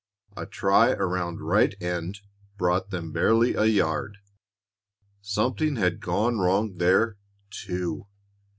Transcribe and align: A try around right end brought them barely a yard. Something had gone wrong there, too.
A 0.35 0.47
try 0.47 0.93
around 0.93 1.41
right 1.41 1.75
end 1.79 2.21
brought 2.57 2.89
them 2.89 3.11
barely 3.11 3.53
a 3.53 3.65
yard. 3.65 4.17
Something 5.21 5.75
had 5.75 5.99
gone 5.99 6.39
wrong 6.39 6.77
there, 6.77 7.19
too. 7.51 8.07